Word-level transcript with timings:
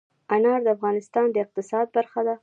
انار 0.33 0.59
د 0.65 0.67
افغانستان 0.75 1.25
د 1.31 1.35
اقتصاد 1.45 1.85
برخه 1.95 2.21
ده. 2.27 2.35